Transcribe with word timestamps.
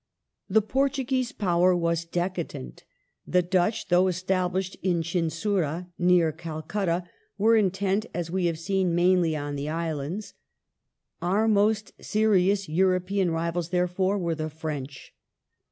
The 0.49 0.63
Portuguese 0.63 1.31
power 1.31 1.75
was 1.75 2.05
decadent; 2.05 2.85
the 3.27 3.43
Dutch, 3.43 3.83
g^^^^v 3.83 3.85
^jP 3.85 3.87
though 3.89 4.07
established 4.07 4.73
at 4.77 4.81
Chinsurah, 4.81 5.89
near 5.99 6.31
Calcutta, 6.31 7.03
were 7.37 7.55
intent, 7.55 8.07
as 8.11 8.31
we 8.31 8.47
and 8.47 8.47
have 8.55 8.59
seen, 8.59 8.95
mainly 8.95 9.35
on 9.35 9.55
the 9.55 9.69
Islands; 9.69 10.33
our 11.21 11.47
most 11.47 11.93
serious 12.03 12.67
European 12.67 13.27
^^^ 13.29 13.31
rivals, 13.31 13.69
therefore, 13.69 14.17
were 14.17 14.33
the 14.33 14.49
French. 14.49 15.13